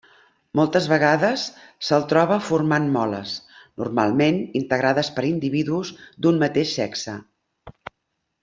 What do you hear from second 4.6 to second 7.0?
integrades per individus d'un mateix